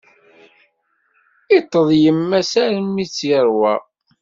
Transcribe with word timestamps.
Iṭṭeḍ 1.57 1.87
yemma-s 2.03 2.51
armi 2.63 2.99
i 3.03 3.05
tt-iṛwa. 3.07 3.73